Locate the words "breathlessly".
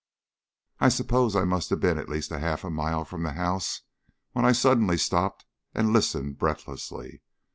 6.39-7.21